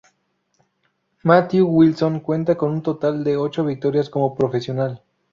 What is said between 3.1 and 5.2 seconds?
de ocho victorias como profesional.